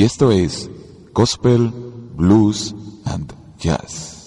[0.00, 0.70] y esto es
[1.12, 1.70] Gospel,
[2.16, 4.19] Blues and Jazz.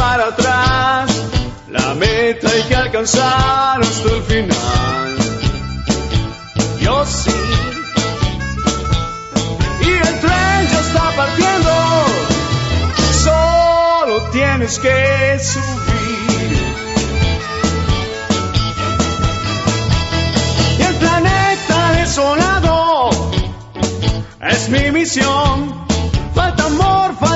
[0.00, 1.10] Para atrás,
[1.68, 5.08] la meta hay que alcanzar hasta el final.
[6.80, 7.40] Yo sí,
[9.88, 11.74] y el tren ya está partiendo,
[13.26, 16.58] solo tienes que subir.
[20.78, 23.10] Y el planeta desolado
[24.54, 25.80] es mi misión
[26.34, 27.29] falta amor, falta.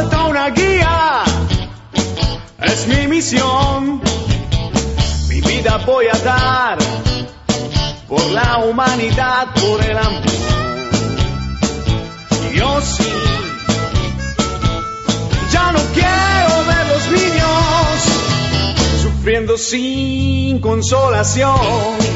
[2.87, 4.03] Mi misión.
[5.29, 6.79] Mi vida voy a dar
[8.09, 10.23] por la humanidad, por el amor.
[12.55, 13.13] Yo sí.
[15.53, 17.97] Ya no quiero ver los niños
[19.03, 22.15] sufriendo sin consolación.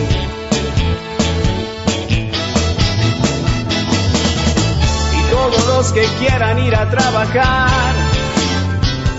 [5.78, 8.07] los que quieran ir a trabajar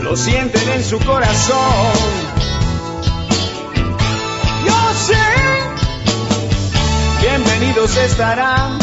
[0.09, 1.93] lo sienten en su corazón.
[4.65, 5.25] Yo sé,
[7.21, 8.79] bienvenidos estarán.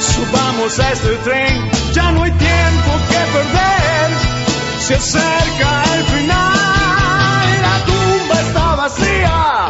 [0.00, 4.10] Subamos a este tren, ya no hay tiempo que perder.
[4.80, 9.68] Se acerca el final, la tumba está vacía.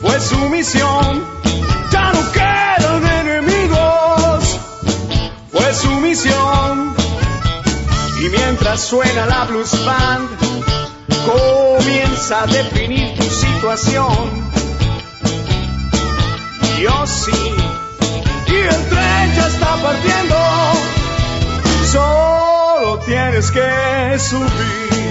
[0.00, 1.24] Fue su misión,
[1.92, 2.52] ya no quedan
[5.74, 7.01] su misión.
[8.22, 10.28] Y mientras suena la blues band,
[11.26, 14.30] comienza a definir tu situación.
[16.80, 17.32] Yo sí,
[18.46, 20.36] y el tren ya está partiendo,
[21.90, 25.01] solo tienes que subir.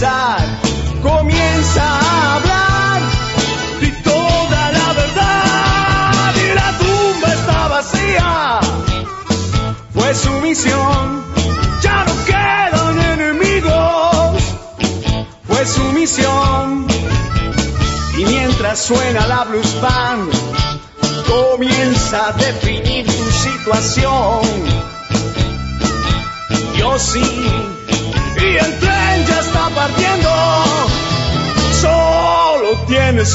[0.00, 0.40] Comenzar.
[1.02, 1.99] Comienza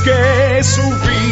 [0.02, 1.25] que subir.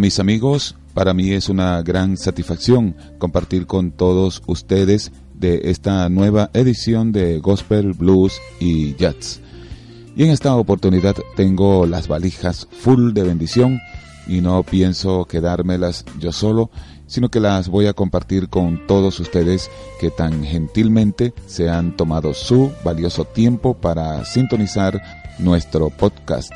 [0.00, 6.50] Mis amigos, para mí es una gran satisfacción compartir con todos ustedes de esta nueva
[6.54, 9.40] edición de Gospel, Blues y Jazz.
[10.16, 13.78] Y en esta oportunidad tengo las valijas full de bendición
[14.26, 16.70] y no pienso quedármelas yo solo,
[17.06, 19.70] sino que las voy a compartir con todos ustedes
[20.00, 25.02] que tan gentilmente se han tomado su valioso tiempo para sintonizar
[25.38, 26.54] nuestro podcast.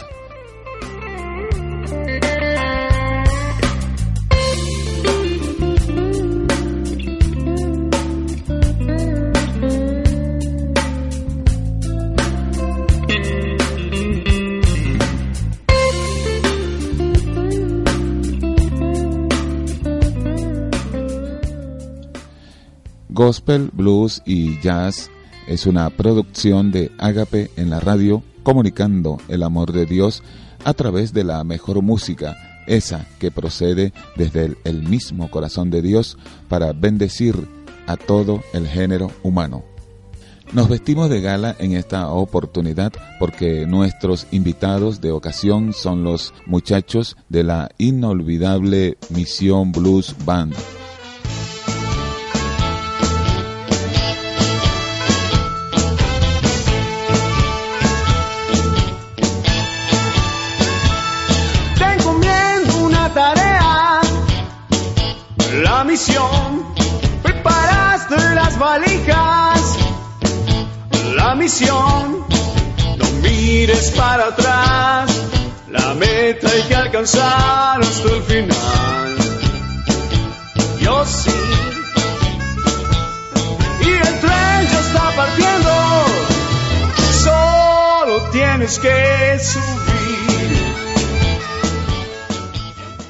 [23.14, 25.08] Gospel, Blues y Jazz
[25.46, 30.24] es una producción de Ágape en la radio, comunicando el amor de Dios
[30.64, 35.80] a través de la mejor música, esa que procede desde el, el mismo corazón de
[35.80, 36.18] Dios
[36.48, 37.36] para bendecir
[37.86, 39.62] a todo el género humano.
[40.52, 47.16] Nos vestimos de gala en esta oportunidad porque nuestros invitados de ocasión son los muchachos
[47.28, 50.56] de la inolvidable Misión Blues Band.
[71.44, 72.24] Misión,
[72.96, 75.10] no mires para atrás,
[75.68, 79.16] la meta hay que alcanzar hasta el final.
[80.80, 81.30] Yo sí,
[83.82, 85.70] y el tren ya está partiendo,
[87.22, 90.64] solo tienes que subir.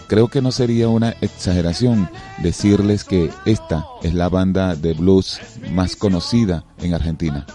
[0.09, 5.39] Creo que no sería una exageración decirles que esta es la banda de blues
[5.71, 7.47] más conocida en Argentina.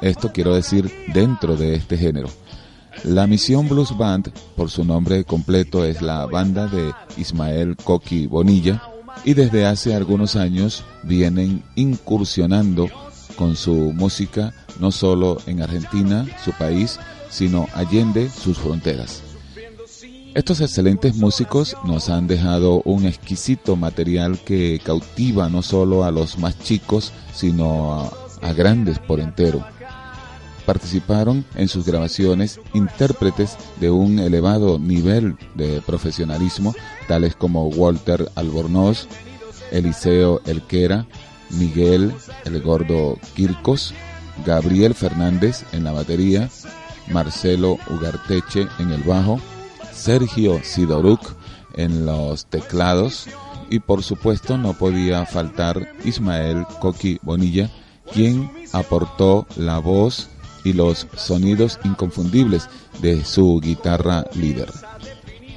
[0.00, 2.28] Esto quiero decir dentro de este género.
[3.04, 8.82] La Misión Blues Band, por su nombre completo, es la banda de Ismael Coqui Bonilla
[9.24, 12.88] y desde hace algunos años vienen incursionando
[13.36, 16.98] con su música no solo en Argentina, su país,
[17.30, 19.22] sino allende sus fronteras.
[20.34, 26.38] Estos excelentes músicos nos han dejado un exquisito material que cautiva no solo a los
[26.38, 28.12] más chicos, sino a,
[28.42, 29.64] a grandes por entero.
[30.68, 36.74] Participaron en sus grabaciones intérpretes de un elevado nivel de profesionalismo,
[37.08, 39.08] tales como Walter Albornoz,
[39.72, 41.06] Eliseo Elquera,
[41.48, 42.12] Miguel
[42.44, 43.94] El Gordo Quircos,
[44.44, 46.50] Gabriel Fernández en la batería,
[47.10, 49.40] Marcelo Ugarteche en el bajo,
[49.94, 51.34] Sergio Sidoruk
[51.76, 53.26] en los teclados
[53.70, 57.70] y por supuesto no podía faltar Ismael Coqui Bonilla,
[58.12, 60.28] quien aportó la voz
[60.68, 62.68] y los sonidos inconfundibles
[63.00, 64.70] de su guitarra líder.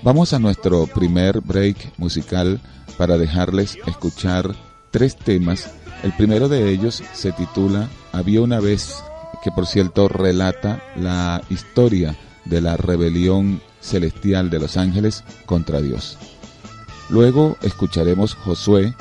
[0.04, 2.62] Vamos a nuestro primer break musical
[2.98, 4.56] para dejarles escuchar
[4.90, 5.72] tres temas.
[6.04, 8.96] El primero de ellos se titula Había una vez,
[9.44, 12.16] que por cierto relata la historia
[12.46, 16.18] de la rebelión celestial de los ángeles contra Dios.
[17.10, 18.96] Luego escucharemos Josué,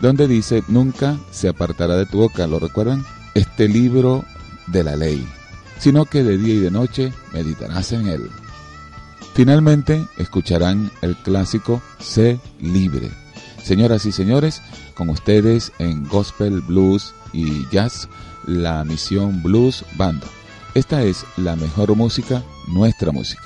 [0.00, 3.04] donde dice, nunca se apartará de tu boca, ¿lo recuerdan?
[3.34, 4.24] Este libro
[4.68, 5.26] de la ley,
[5.78, 8.30] sino que de día y de noche meditarás en él.
[9.34, 13.10] Finalmente escucharán el clásico Sé libre.
[13.62, 14.62] Señoras y señores,
[14.94, 18.08] con ustedes en Gospel, Blues y Jazz,
[18.46, 20.22] la misión Blues Band.
[20.74, 23.45] Esta es la mejor música, nuestra música.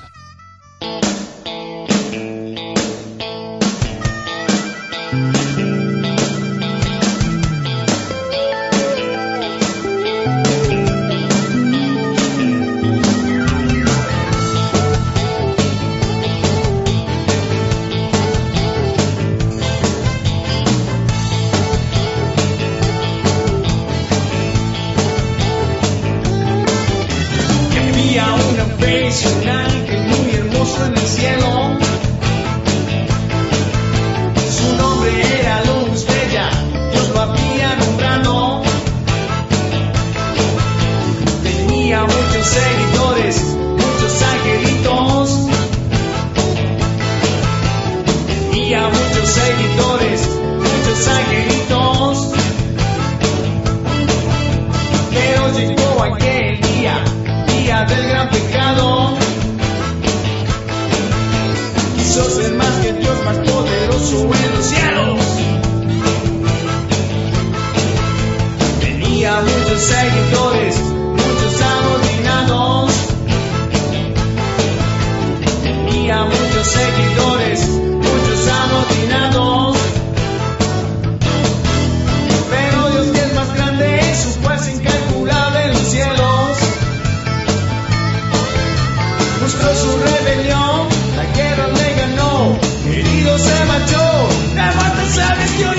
[90.31, 95.73] rebelión, la guerra le ganó, herido se marchó, la muerte se vistió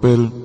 [0.00, 0.35] gospel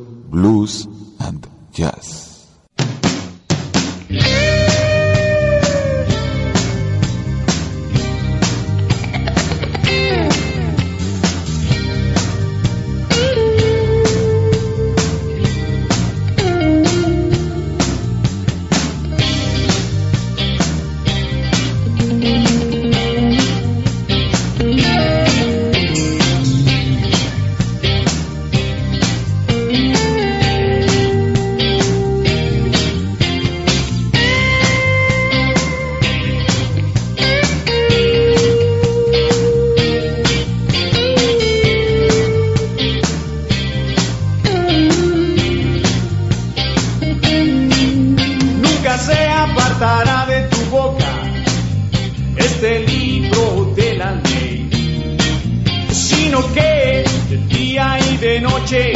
[56.54, 58.94] que de día y de noche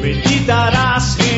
[0.00, 1.33] meditarás en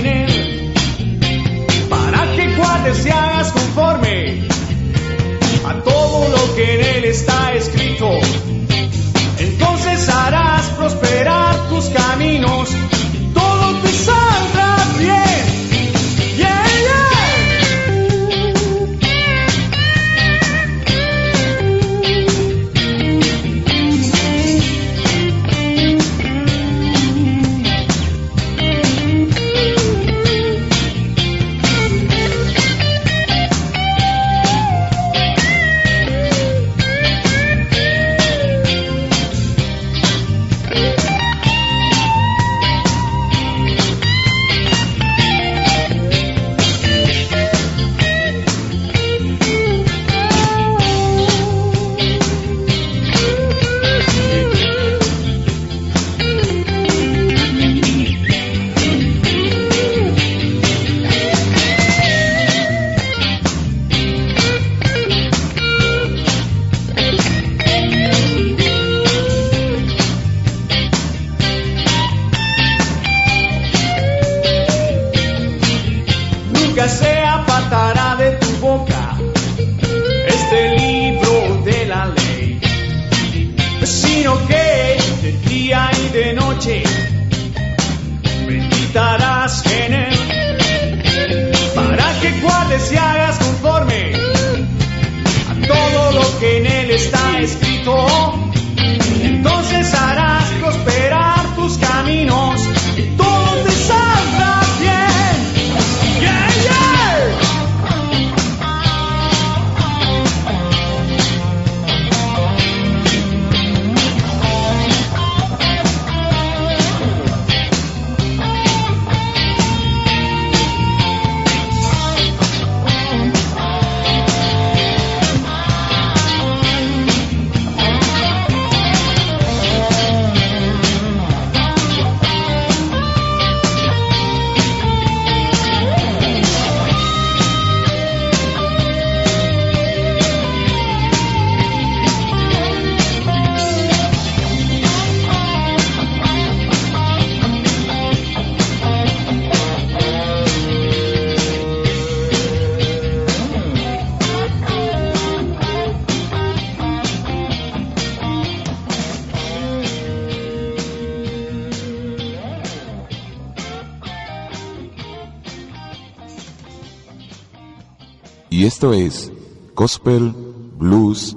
[168.76, 169.32] Esto es
[169.74, 170.34] Gospel,
[170.78, 171.34] Blues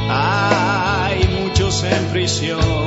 [0.08, 2.80] Hay muchos en prisión.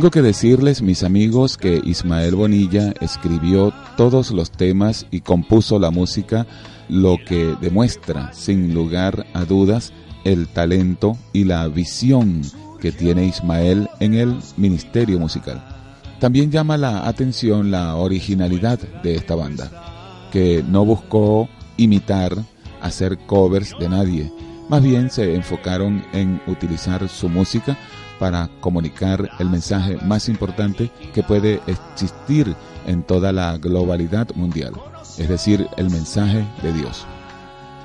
[0.00, 5.90] Tengo que decirles, mis amigos, que Ismael Bonilla escribió todos los temas y compuso la
[5.90, 6.46] música,
[6.88, 9.92] lo que demuestra, sin lugar a dudas,
[10.24, 12.40] el talento y la visión
[12.80, 15.62] que tiene Ismael en el ministerio musical.
[16.18, 22.38] También llama la atención la originalidad de esta banda, que no buscó imitar,
[22.80, 24.32] hacer covers de nadie,
[24.70, 27.76] más bien se enfocaron en utilizar su música
[28.20, 32.54] para comunicar el mensaje más importante que puede existir
[32.86, 34.74] en toda la globalidad mundial,
[35.18, 37.06] es decir, el mensaje de Dios.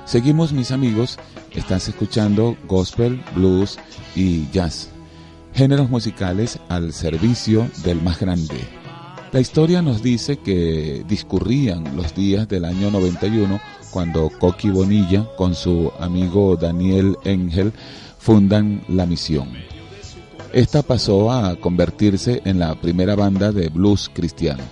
[0.04, 1.18] Seguimos mis amigos,
[1.52, 3.78] estás escuchando gospel, blues
[4.14, 4.90] y jazz,
[5.54, 8.60] géneros musicales al servicio del más grande.
[9.32, 13.58] La historia nos dice que discurrían los días del año 91
[13.90, 17.72] cuando Coqui Bonilla con su amigo Daniel Engel
[18.18, 19.75] fundan la misión.
[20.56, 24.62] Esta pasó a convertirse en la primera banda de blues cristiano.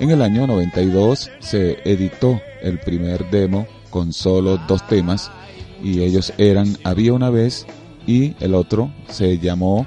[0.00, 5.30] En el año 92 se editó el primer demo con solo dos temas
[5.84, 7.64] y ellos eran Había una vez
[8.08, 9.86] y el otro se llamó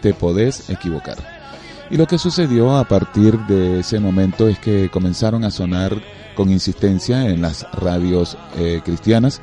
[0.00, 1.16] Te podés equivocar.
[1.90, 6.00] Y lo que sucedió a partir de ese momento es que comenzaron a sonar
[6.36, 9.40] con insistencia en las radios eh, cristianas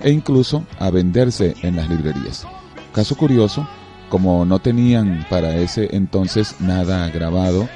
[0.00, 2.46] e incluso a venderse en las librerías.
[2.94, 3.68] Caso curioso,
[4.14, 7.68] como no tenían para ese entonces nada grabado,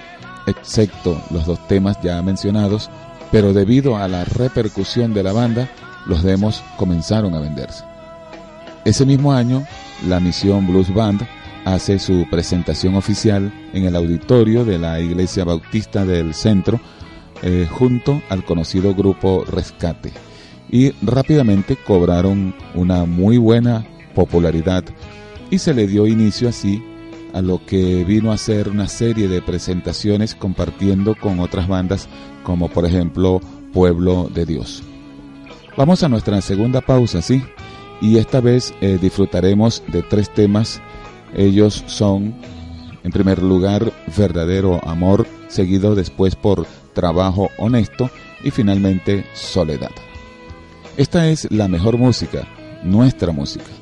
[0.46, 2.90] excepto los dos temas ya mencionados,
[3.33, 5.68] pero debido a la repercusión de la banda,
[6.07, 7.83] los demos comenzaron a venderse.
[8.85, 9.64] Ese mismo año,
[10.07, 11.27] la Misión Blues Band
[11.64, 16.79] hace su presentación oficial en el auditorio de la Iglesia Bautista del Centro,
[17.42, 20.12] eh, junto al conocido grupo Rescate,
[20.70, 24.85] y rápidamente cobraron una muy buena popularidad
[25.51, 26.83] y se le dio inicio así
[27.33, 32.09] a lo que vino a ser una serie de presentaciones compartiendo con otras bandas
[32.43, 33.41] como por ejemplo
[33.73, 34.83] Pueblo de Dios.
[35.77, 37.43] Vamos a nuestra segunda pausa, ¿sí?
[38.01, 40.81] Y esta vez eh, disfrutaremos de tres temas.
[41.37, 42.35] Ellos son,
[43.05, 48.11] en primer lugar, Verdadero Amor, seguido después por Trabajo Honesto
[48.43, 49.91] y finalmente Soledad.
[50.97, 52.49] Esta es la mejor música,
[52.83, 53.78] nuestra música.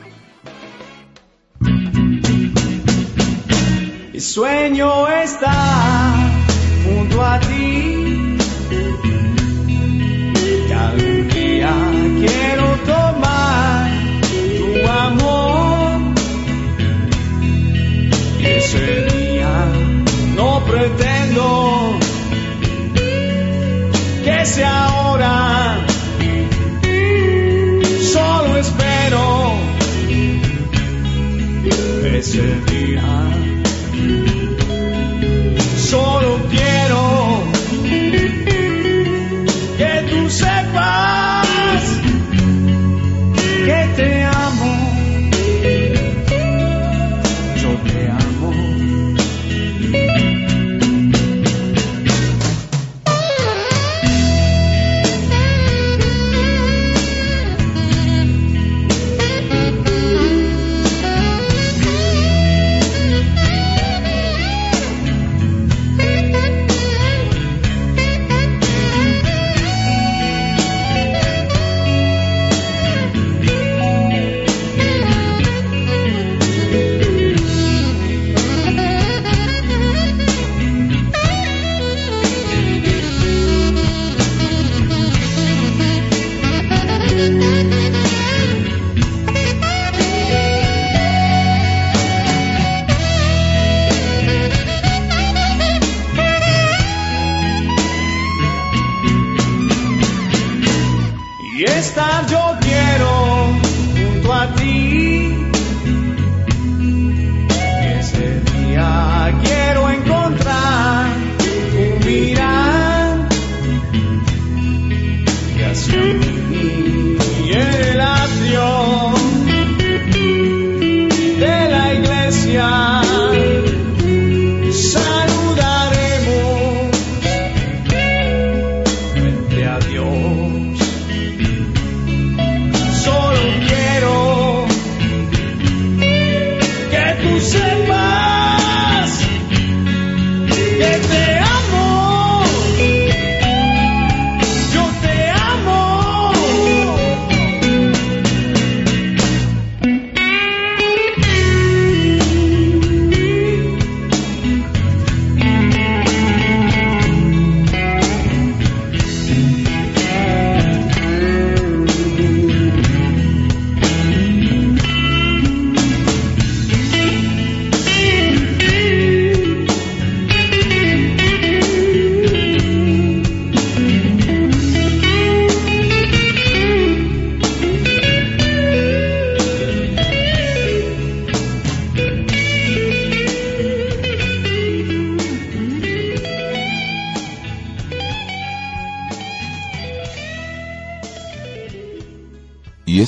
[4.12, 6.14] Mi sueño está
[6.84, 7.96] junto a ti.
[11.38, 11.60] Y
[12.26, 13.90] quiero tomar
[14.58, 16.14] tu amor.
[18.38, 19.54] Y ese día
[20.34, 21.98] no pretendo
[24.24, 25.45] que sea ahora.
[32.38, 32.65] Ese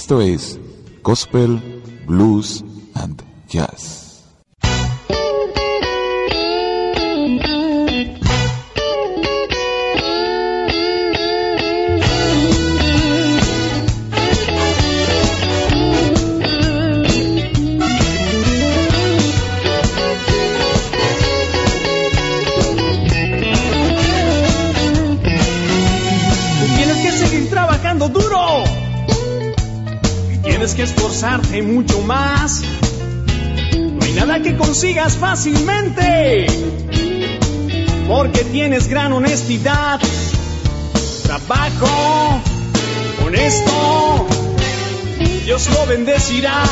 [0.09, 0.59] esto es
[1.03, 1.61] Gospel,
[2.07, 3.97] Blues and Jazz.
[31.79, 32.61] Mucho más.
[33.73, 36.47] No hay nada que consigas fácilmente,
[38.09, 40.01] porque tienes gran honestidad,
[41.23, 42.41] trabajo
[43.25, 44.27] honesto,
[45.45, 46.64] Dios lo bendecirá.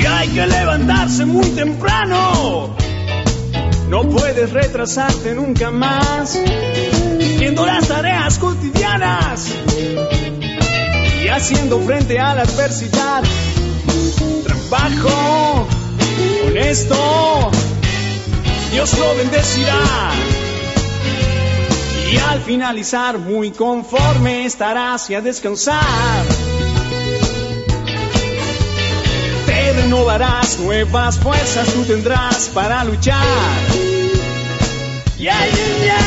[0.00, 2.76] Y hay que levantarse muy temprano,
[3.90, 6.38] no puedes retrasarte nunca más,
[7.36, 9.55] viendo las tareas cotidianas
[11.28, 13.22] haciendo frente a la adversidad.
[14.44, 15.66] Trabajo
[16.46, 17.50] honesto,
[18.72, 20.10] Dios lo bendecirá.
[22.12, 26.24] Y al finalizar muy conforme estarás y a descansar.
[29.46, 33.22] Te renovarás, nuevas fuerzas tú tendrás para luchar.
[35.18, 36.05] Yeah, yeah, yeah.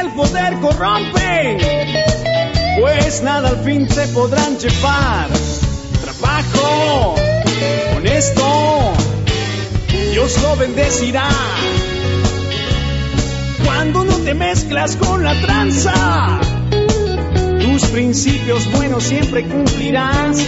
[0.00, 1.58] El poder corrompen,
[2.80, 5.28] pues nada al fin se podrán llevar.
[6.02, 7.14] Trabajo
[7.96, 8.92] honesto,
[10.12, 11.28] Dios lo bendecirá.
[13.64, 16.40] Cuando no te mezclas con la tranza,
[17.60, 20.38] tus principios buenos siempre cumplirás.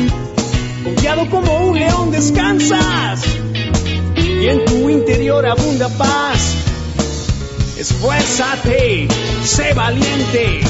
[0.84, 3.31] Confiado como un león descansas
[4.42, 6.56] y en tu interior abunda paz
[7.78, 9.06] esfuérzate,
[9.44, 10.60] sé valiente,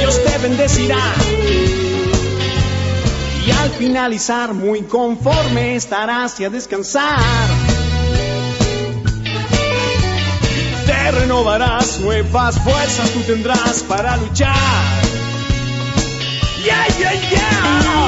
[0.00, 1.02] Dios te bendecirá.
[3.46, 7.20] Y al finalizar muy conforme estarás y a descansar.
[10.86, 14.54] Te renovarás, nuevas fuerzas tú tendrás para luchar.
[16.64, 18.05] Yeah, yeah, yeah.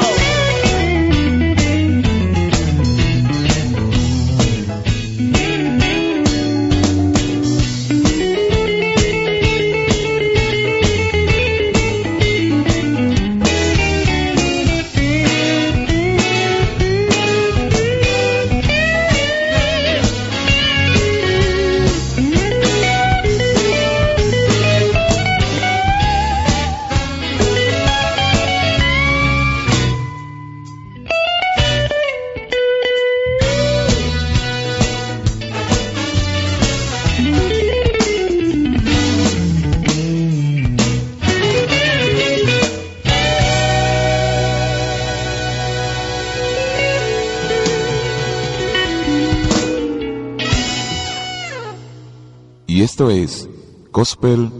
[53.98, 54.52] Gospel,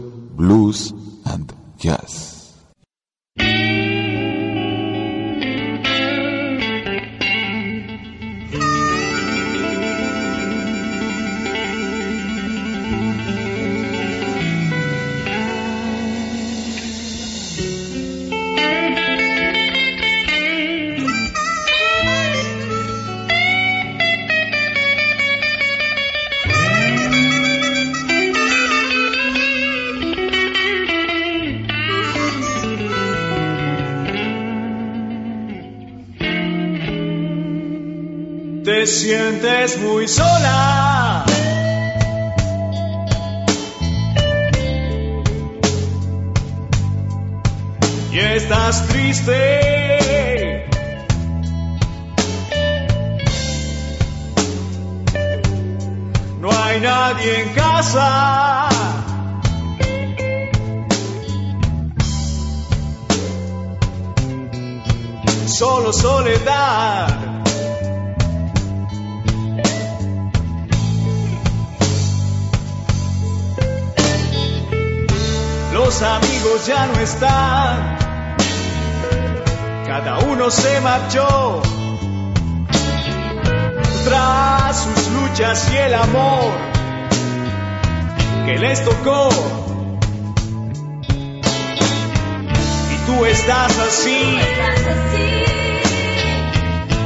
[38.99, 41.23] sientes muy sola.
[48.11, 50.65] Y estás triste.
[56.41, 58.65] No hay nadie en casa.
[65.47, 67.18] solo soledad.
[75.99, 77.97] Los amigos ya no están,
[79.85, 81.61] cada uno se marchó
[84.05, 86.53] tras sus luchas y el amor
[88.45, 89.27] que les tocó.
[92.93, 94.39] Y tú estás así,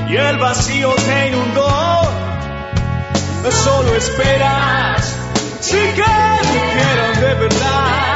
[0.08, 1.68] y el vacío te inundó.
[3.64, 5.16] Solo esperas
[5.62, 8.13] si que te de verdad.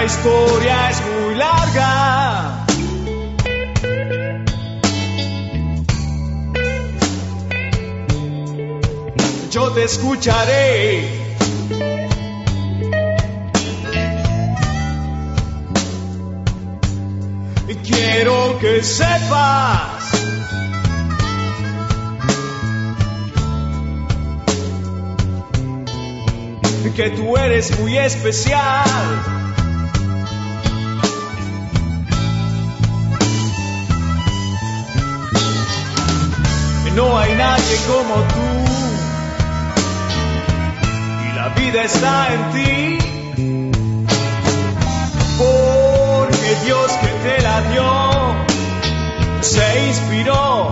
[0.00, 2.64] La historia es muy larga.
[9.50, 11.04] Yo te escucharé.
[17.68, 19.90] Y quiero que sepas.
[26.96, 29.39] Que tú eres muy especial.
[36.94, 38.48] No hay nadie como tú.
[41.24, 42.98] Y la vida está en ti.
[45.38, 48.40] Porque Dios que te la dio
[49.40, 50.68] se inspiró.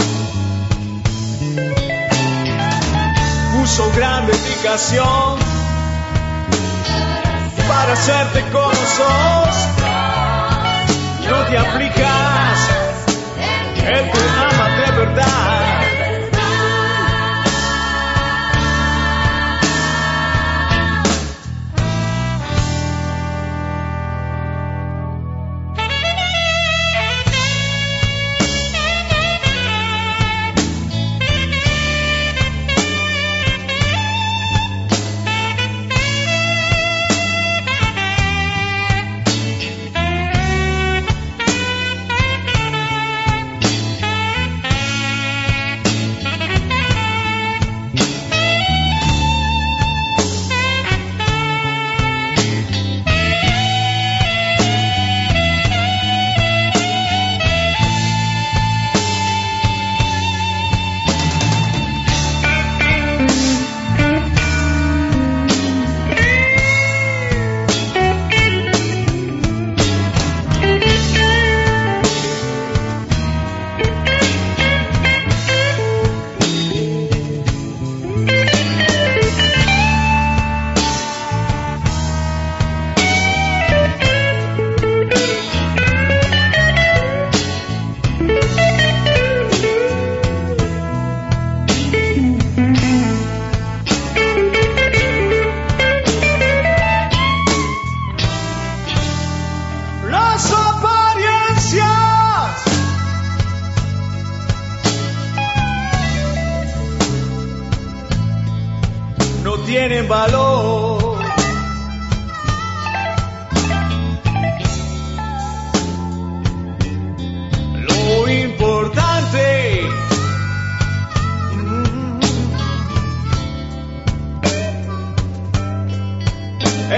[3.54, 5.38] Puso gran dedicación
[7.68, 8.98] para hacerte con los
[11.28, 12.58] No te aplicas,
[13.76, 15.67] Él te ama de verdad.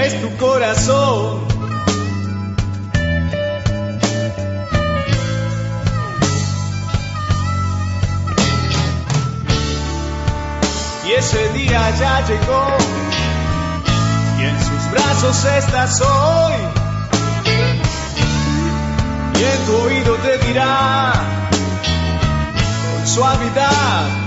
[0.03, 1.41] es tu corazón.
[11.07, 12.67] Y ese día ya llegó,
[14.39, 16.53] y en sus brazos estás hoy.
[19.39, 21.13] Y en tu oído te dirá
[22.93, 24.20] con suavidad.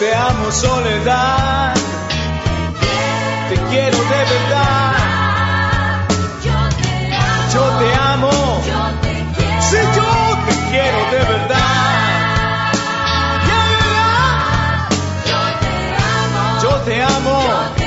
[0.00, 1.74] Te amo soledad,
[3.50, 4.92] te quiero de verdad.
[7.52, 8.62] Yo te amo,
[9.60, 12.72] si yo te quiero de verdad.
[13.50, 13.60] Yo
[16.62, 16.62] te amo.
[16.62, 17.79] Yo te amo.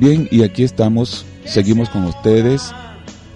[0.00, 2.72] Bien, y aquí estamos, seguimos con ustedes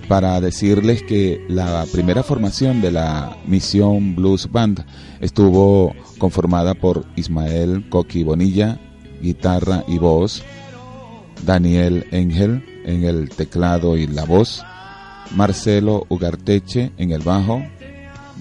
[0.07, 4.85] para decirles que la primera formación de la Misión Blues Band
[5.21, 8.79] estuvo conformada por Ismael Coqui Bonilla,
[9.21, 10.45] guitarra y voz,
[11.45, 14.63] Daniel Engel en el teclado y la voz,
[15.35, 17.61] Marcelo Ugarteche en el bajo,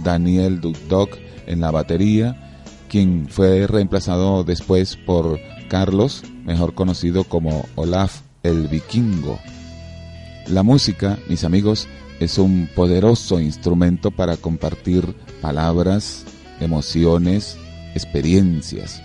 [0.03, 1.17] Daniel Dudok
[1.47, 9.39] en la batería, quien fue reemplazado después por Carlos, mejor conocido como Olaf el Vikingo.
[10.47, 11.87] La música, mis amigos,
[12.19, 16.25] es un poderoso instrumento para compartir palabras,
[16.59, 17.57] emociones,
[17.95, 19.01] experiencias.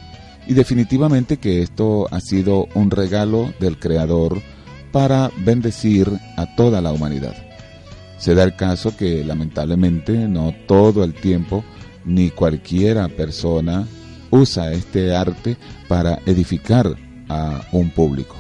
[0.47, 4.41] Y definitivamente que esto ha sido un regalo del Creador
[4.93, 7.35] para bendecir a toda la humanidad.
[8.19, 11.65] Se da el caso que lamentablemente no todo el tiempo
[12.05, 13.87] ni cualquiera persona
[14.31, 15.57] usa este arte
[15.89, 16.97] para edificar
[17.29, 18.37] a un público.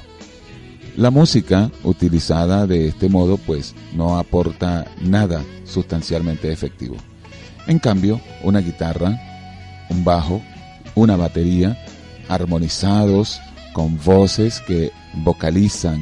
[0.97, 6.97] La música utilizada de este modo pues no aporta nada sustancialmente efectivo.
[7.67, 9.21] En cambio, una guitarra,
[9.91, 10.41] un bajo,
[10.95, 11.77] una batería,
[12.29, 13.41] armonizados
[13.73, 14.91] con voces que
[15.23, 16.01] vocalizan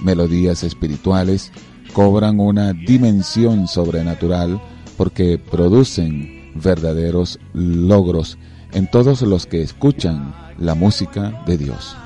[0.00, 1.50] melodías espirituales,
[1.92, 4.60] cobran una dimensión sobrenatural
[4.96, 8.38] porque producen verdaderos logros
[8.72, 11.96] en todos los que escuchan la música de Dios.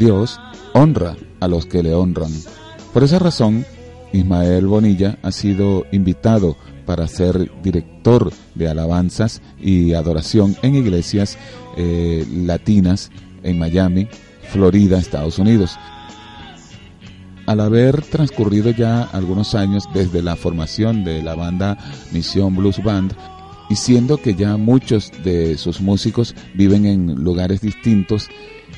[0.00, 0.40] Dios
[0.72, 2.32] honra a los que le honran.
[2.94, 3.66] Por esa razón,
[4.12, 11.38] Ismael Bonilla ha sido invitado para ser director de alabanzas y adoración en iglesias
[11.76, 13.10] eh, latinas
[13.42, 14.08] en Miami,
[14.50, 15.78] Florida, Estados Unidos.
[17.50, 21.76] Al haber transcurrido ya algunos años desde la formación de la banda
[22.12, 23.12] Misión Blues Band,
[23.68, 28.28] y siendo que ya muchos de sus músicos viven en lugares distintos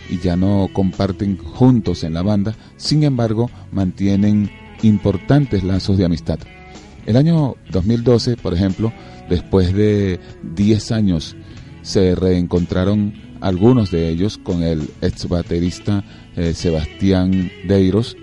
[0.08, 4.50] y ya no comparten juntos en la banda, sin embargo mantienen
[4.80, 6.38] importantes lazos de amistad.
[7.04, 8.90] El año 2012, por ejemplo,
[9.28, 10.18] después de
[10.54, 11.36] 10 años,
[11.82, 13.12] se reencontraron
[13.42, 16.04] algunos de ellos con el ex baterista
[16.36, 18.16] eh, Sebastián Deiros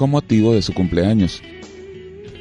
[0.00, 1.42] con motivo de su cumpleaños.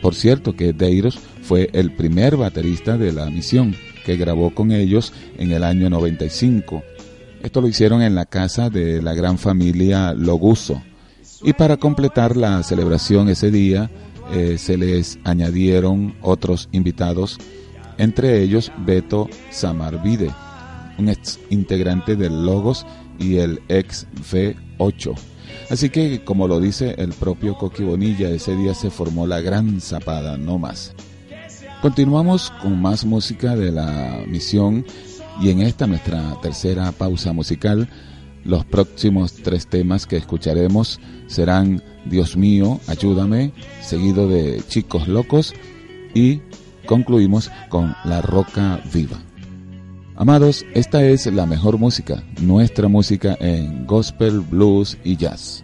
[0.02, 5.12] Por cierto que Deiros fue el primer baterista de la misión que grabó con ellos
[5.38, 6.82] en el año 95.
[7.44, 10.82] Esto lo hicieron en la casa de la gran familia Loguso.
[11.44, 13.92] Y para completar la celebración ese día
[14.32, 17.40] eh, se les añadieron otros invitados,
[17.98, 20.32] entre ellos Beto Samarvide,
[20.98, 22.86] un ex integrante del Logos
[23.20, 25.39] y el ex V8.
[25.70, 29.80] Así que, como lo dice el propio Coqui Bonilla, ese día se formó la gran
[29.82, 30.94] zapada, no más.
[31.82, 34.86] Continuamos con más música de la misión
[35.40, 37.88] y en esta nuestra tercera pausa musical,
[38.44, 45.54] los próximos tres temas que escucharemos serán Dios mío, ayúdame, seguido de Chicos Locos
[46.16, 46.42] y
[46.88, 49.29] concluimos con La Roca Viva.
[50.20, 55.64] Amados, esta es la mejor música, nuestra música en gospel, blues y jazz.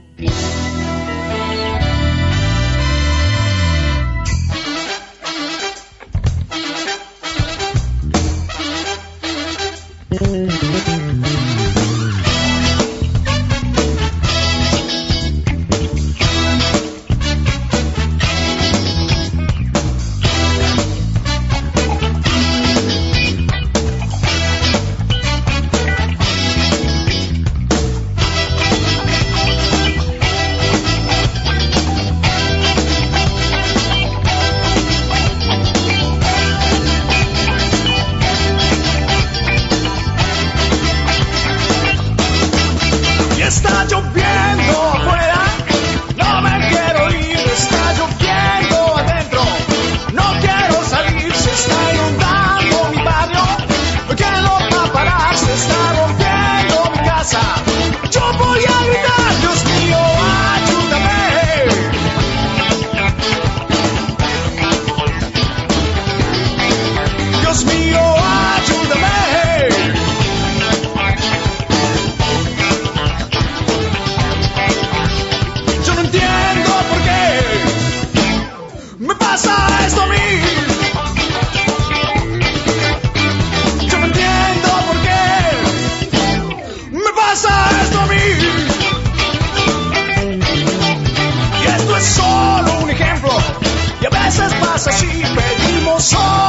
[94.88, 96.45] Así, pedimos solo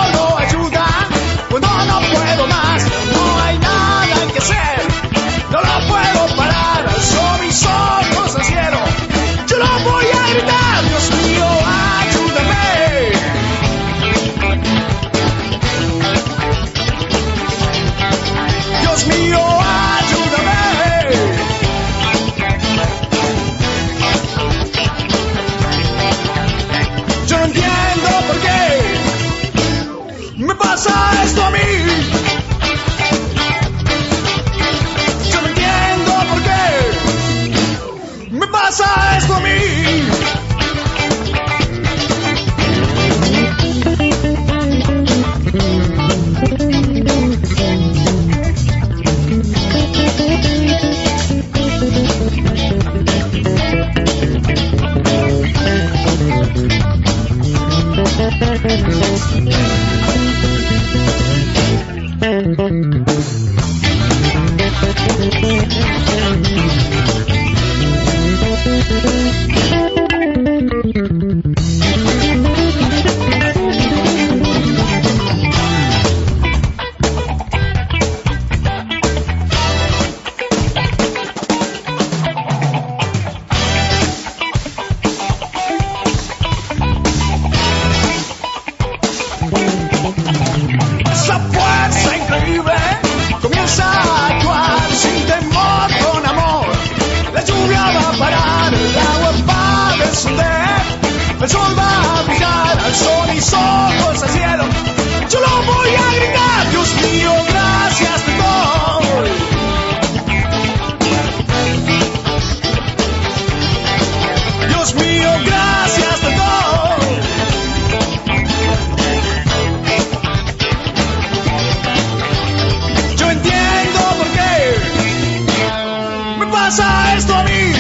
[126.87, 127.72] pasa esto a mí.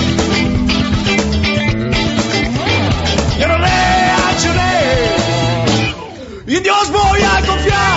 [3.40, 4.82] Yo no reaccioné
[6.46, 7.95] y Dios voy a confiar.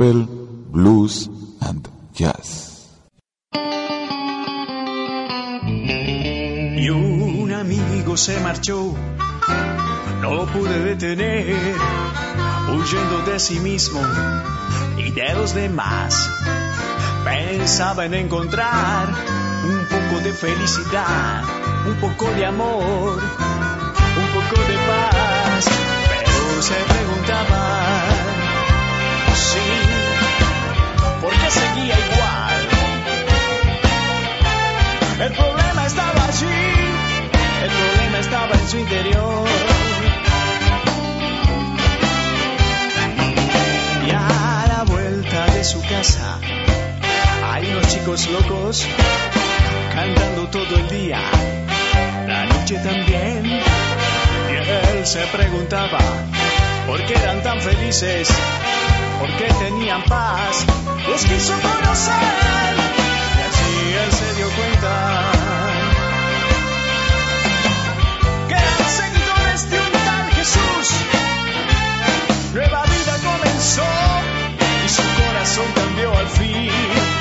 [0.00, 1.28] Blues
[1.60, 2.88] and Jazz.
[5.62, 8.94] Y un amigo se marchó,
[10.22, 11.54] no pude detener,
[12.72, 14.00] huyendo de sí mismo
[14.96, 16.30] y de los demás.
[17.22, 19.06] Pensaba en encontrar
[19.64, 21.44] un poco de felicidad,
[21.86, 23.20] un poco de amor,
[24.22, 25.66] un poco de paz,
[26.08, 28.06] pero se preguntaba,
[29.34, 29.89] sí,
[31.20, 32.68] ¿por qué seguía igual?
[35.20, 36.46] El problema estaba allí,
[37.64, 39.48] el problema estaba en su interior.
[44.06, 46.38] Y a la vuelta de su casa
[47.52, 48.86] hay unos chicos locos
[49.92, 51.20] cantando todo el día,
[52.26, 53.44] la noche también.
[53.44, 55.98] Y él se preguntaba
[56.86, 58.28] por qué eran tan felices,
[59.20, 60.64] por qué tenían paz,
[61.08, 62.74] los quiso conocer
[63.36, 65.32] y así él se dio cuenta
[68.48, 70.88] que los seguidores de un tal Jesús
[72.54, 73.86] nueva vida comenzó
[74.84, 77.19] y su corazón cambió al fin.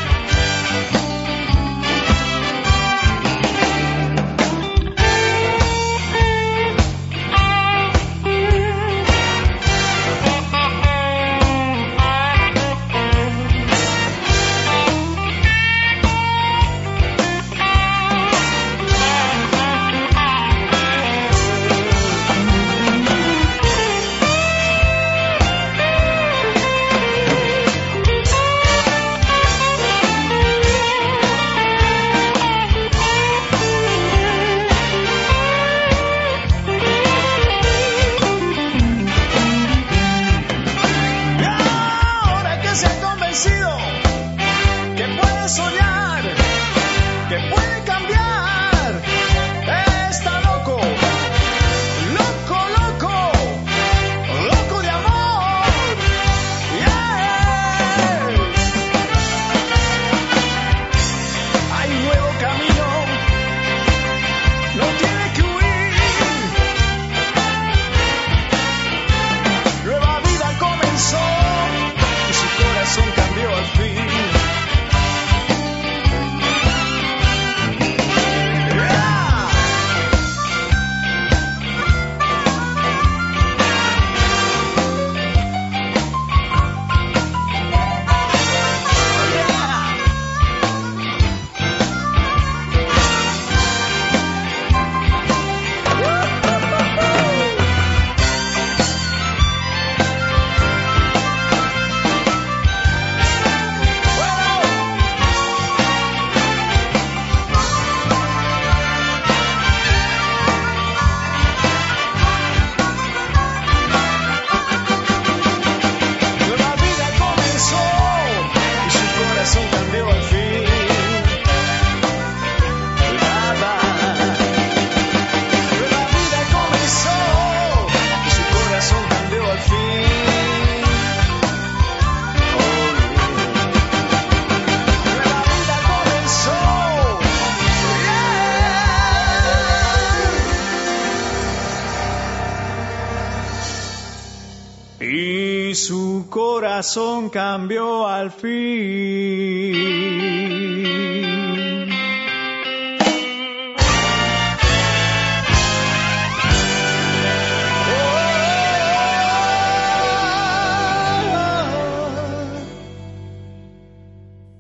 [147.30, 148.50] cambió al fin.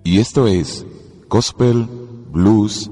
[0.03, 0.85] Y esto es
[1.27, 1.87] Gospel
[2.31, 2.89] Blues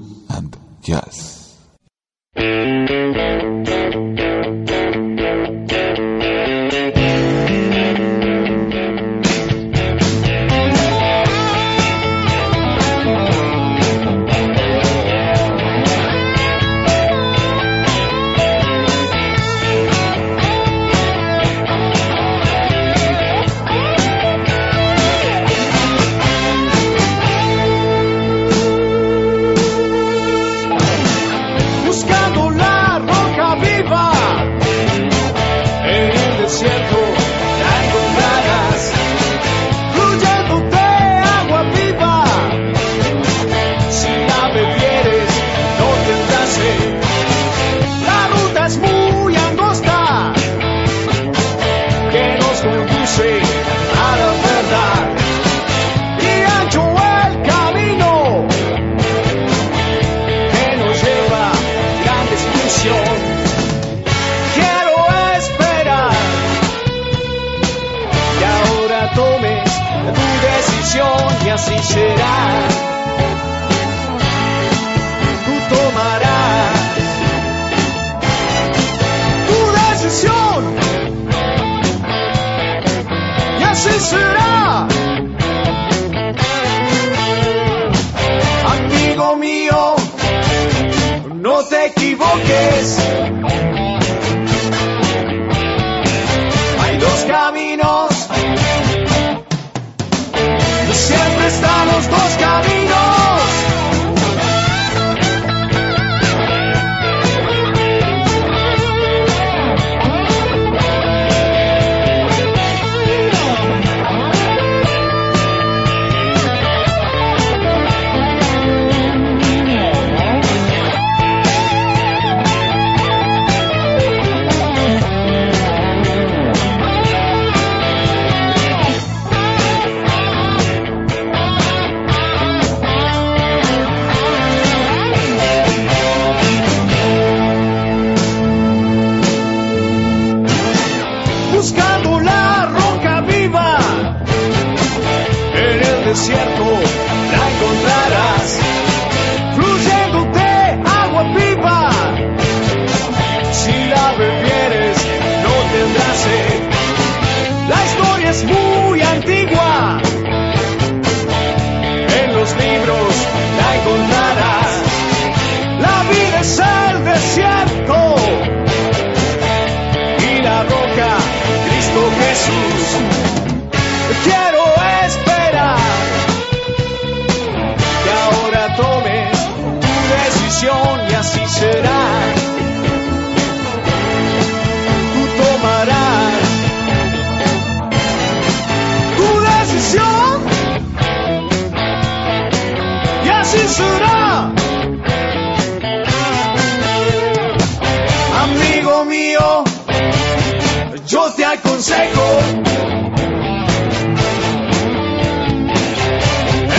[201.57, 202.27] aconsejo.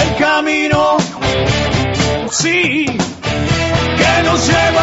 [0.02, 0.96] el camino,
[2.30, 2.86] sí,
[3.98, 4.77] que nos lleva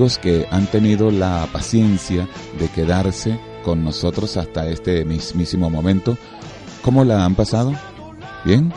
[0.00, 2.26] que han tenido la paciencia
[2.58, 6.16] de quedarse con nosotros hasta este mismísimo momento,
[6.80, 7.74] ¿cómo la han pasado?
[8.44, 8.72] ¿Bien?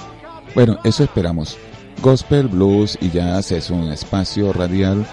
[0.54, 1.58] Bueno, eso esperamos.
[2.02, 5.06] Gospel, blues y jazz es un espacio radial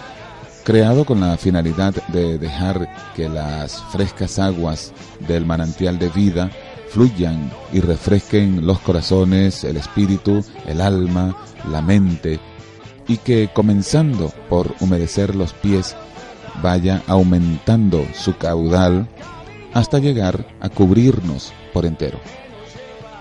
[0.65, 4.93] creado con la finalidad de dejar que las frescas aguas
[5.29, 6.51] del manantial de vida
[6.89, 11.37] fluyan y refresquen los corazones, el espíritu, el alma,
[11.71, 12.41] la mente,
[13.11, 15.97] y que comenzando por humedecer los pies,
[16.63, 19.09] vaya aumentando su caudal
[19.75, 22.21] hasta llegar a cubrirnos por entero.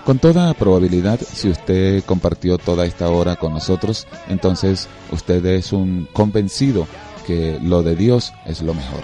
[0.04, 6.06] Con toda probabilidad, si usted compartió toda esta hora con nosotros, entonces usted es un
[6.12, 6.86] convencido
[7.26, 9.02] que lo de Dios es lo mejor.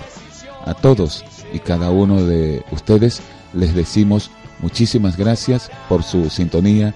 [0.67, 3.23] A todos y cada uno de ustedes
[3.55, 4.31] les decimos
[4.61, 6.95] muchísimas gracias por su sintonía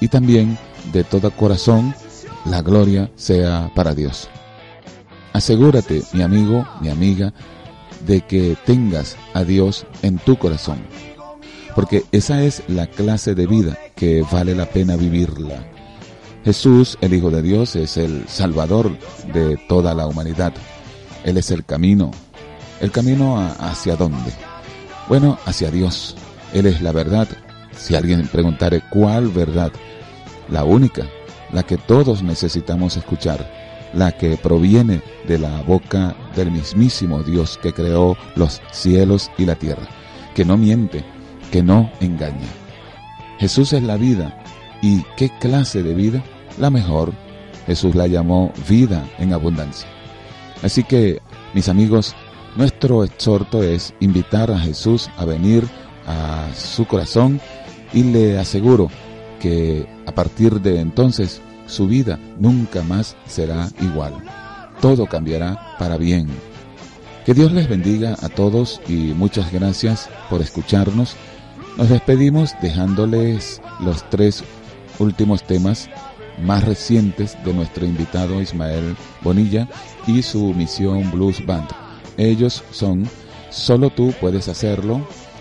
[0.00, 0.58] y también
[0.92, 1.94] de todo corazón
[2.50, 4.28] la gloria sea para Dios.
[5.32, 7.32] Asegúrate, mi amigo, mi amiga,
[8.06, 10.78] de que tengas a Dios en tu corazón,
[11.74, 15.64] porque esa es la clase de vida que vale la pena vivirla.
[16.44, 18.90] Jesús, el Hijo de Dios, es el Salvador
[19.34, 20.52] de toda la humanidad.
[21.24, 22.12] Él es el camino.
[22.80, 24.32] ¿El camino hacia dónde?
[25.08, 26.16] Bueno, hacia Dios.
[26.54, 27.28] Él es la verdad.
[27.76, 29.72] Si alguien preguntare cuál verdad,
[30.48, 31.06] la única,
[31.52, 33.48] la que todos necesitamos escuchar,
[33.94, 39.54] la que proviene de la boca del mismísimo Dios que creó los cielos y la
[39.54, 39.88] tierra,
[40.34, 41.04] que no miente,
[41.50, 42.48] que no engaña.
[43.38, 44.42] Jesús es la vida.
[44.82, 46.22] ¿Y qué clase de vida?
[46.58, 47.12] La mejor.
[47.66, 49.88] Jesús la llamó vida en abundancia.
[50.62, 51.20] Así que,
[51.54, 52.14] mis amigos,
[52.56, 55.64] nuestro exhorto es invitar a Jesús a venir
[56.06, 57.40] a su corazón
[57.92, 58.90] y le aseguro
[59.40, 64.14] que a partir de entonces su vida nunca más será igual.
[64.80, 66.28] Todo cambiará para bien.
[67.24, 71.16] Que Dios les bendiga a todos y muchas gracias por escucharnos.
[71.76, 74.42] Nos despedimos dejándoles los tres
[74.98, 75.88] últimos temas
[76.42, 79.68] más recientes de nuestro invitado Ismael Bonilla
[80.06, 81.68] y su misión Blues Band.
[82.16, 83.08] Ellos son
[83.50, 85.00] Solo tú puedes hacerlo,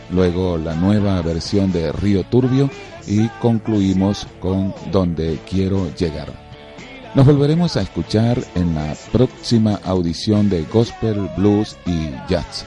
[0.10, 2.70] luego la nueva versión de Río Turbio
[3.08, 6.47] y concluimos con Donde quiero llegar.
[7.16, 12.66] Nos volveremos a escuchar en la próxima audición de Gospel, Blues y Jazz.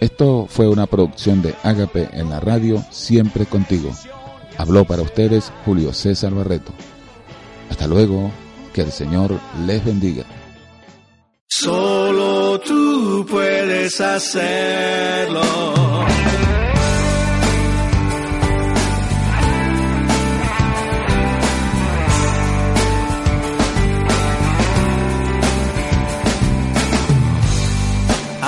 [0.00, 3.90] Esto fue una producción de Ágape en la radio, siempre contigo.
[4.56, 6.72] Habló para ustedes Julio César Barreto.
[7.68, 8.30] Hasta luego,
[8.72, 10.24] que el Señor les bendiga.
[11.46, 15.42] Solo tú puedes hacerlo.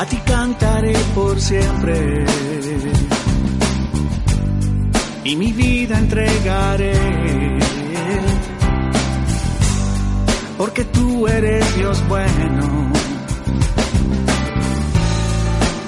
[0.02, 2.24] A ti cantaré por siempre
[5.22, 6.92] y mi vida entregaré.
[10.58, 12.90] Porque tú eres Dios bueno.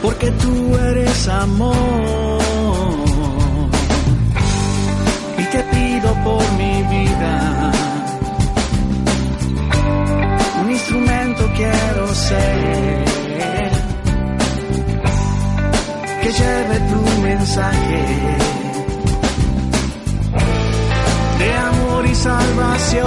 [0.01, 2.39] Porque tú eres amor.
[5.39, 7.73] Y te pido por mi vida.
[10.63, 13.14] Un instrumento quiero ser.
[16.25, 18.03] Que lleve tu mensaje
[21.39, 23.07] de amor y salvación.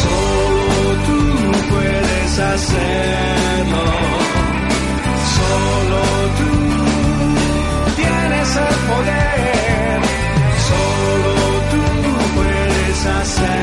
[0.00, 1.20] Solo tú
[1.74, 3.84] puedes hacerlo.
[5.38, 6.00] Solo
[6.38, 6.52] tú
[7.96, 10.00] tienes el poder.
[10.68, 11.34] Solo
[11.72, 11.82] tú
[12.36, 13.53] puedes hacerlo.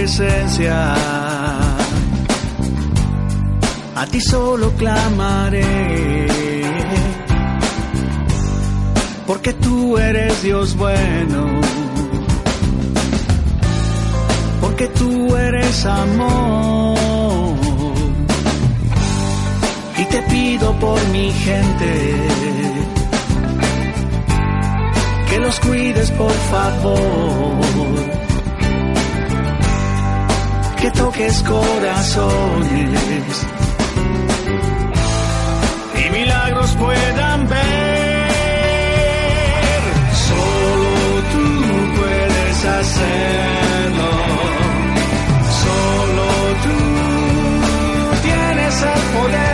[0.00, 0.94] Presencia,
[3.94, 6.26] a ti solo clamaré
[9.26, 11.60] porque tú eres Dios bueno,
[14.62, 16.96] porque tú eres amor.
[19.98, 21.92] Y te pido por mi gente,
[25.28, 28.19] que los cuides por favor,
[30.80, 33.46] que toques corazones
[35.94, 37.58] y milagros puedan ver.
[40.28, 41.44] Solo tú
[41.98, 44.10] puedes hacerlo.
[45.64, 46.28] Solo
[46.64, 46.78] tú
[48.22, 49.49] tienes el poder.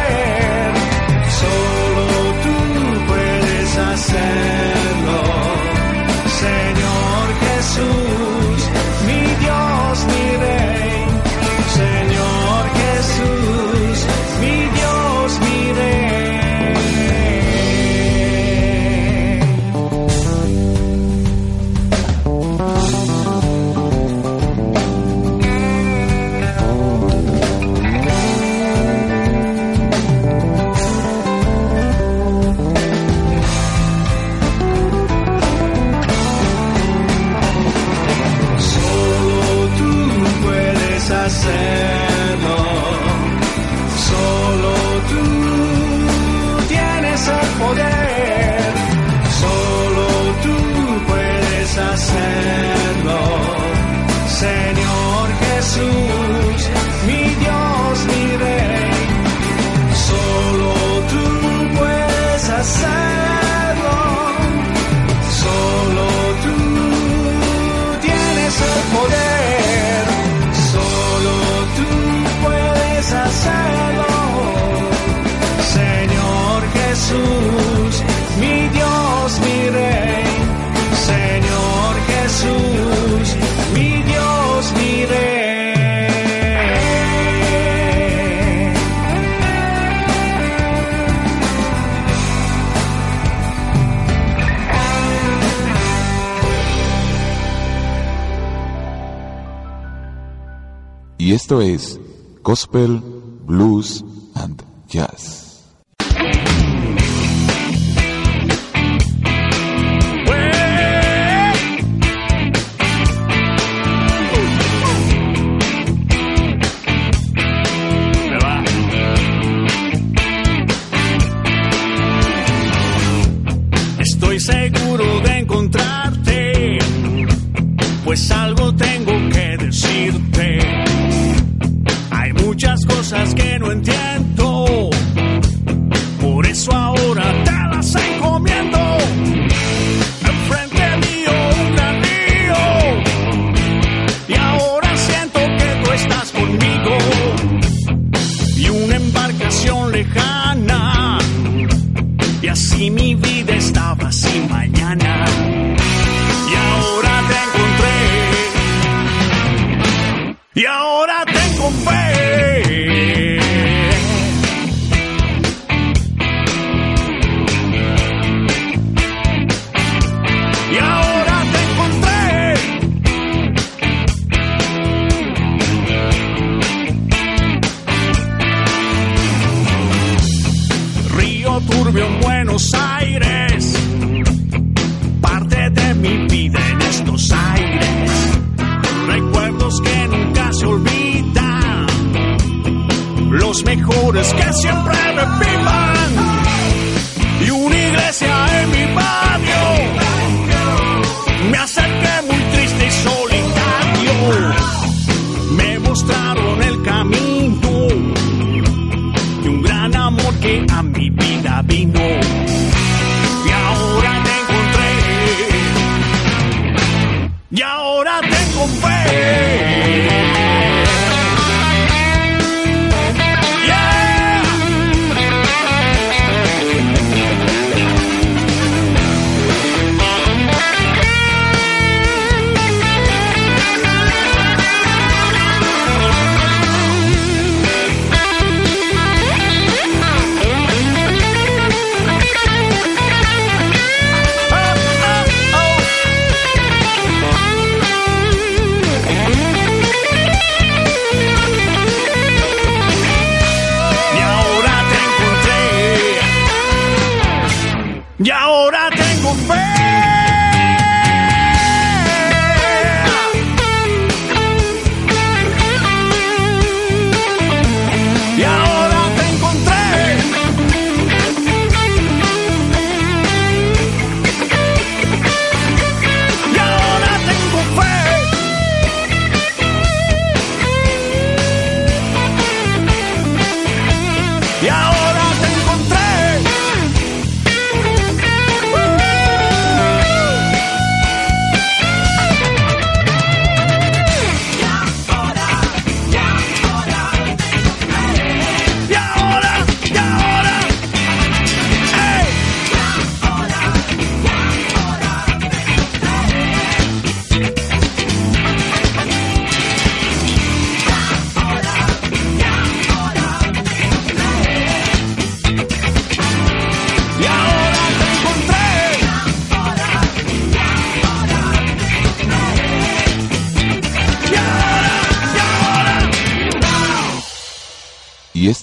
[133.87, 134.46] Que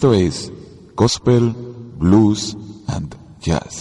[0.03, 0.51] Esto es
[0.97, 1.55] Gospel,
[1.97, 3.72] Blues and Jazz.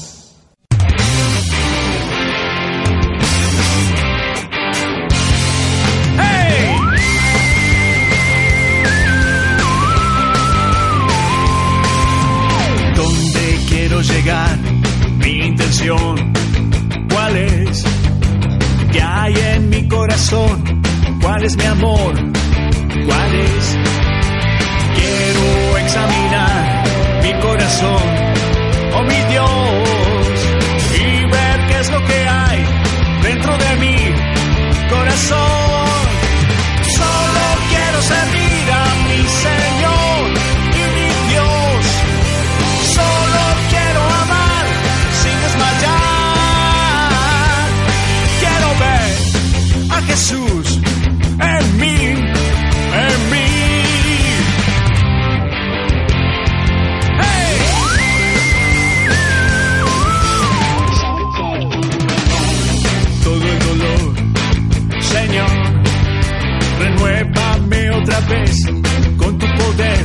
[69.19, 70.05] con tu poder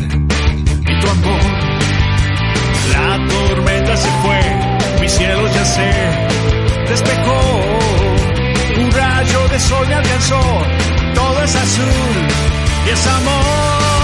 [0.91, 1.43] y tu amor.
[2.93, 4.41] La tormenta se fue,
[5.01, 5.89] mi cielo ya se
[6.89, 7.39] despejó.
[8.81, 10.41] Un rayo de sol me alcanzó,
[11.15, 12.27] todo es azul
[12.85, 13.96] y es amor.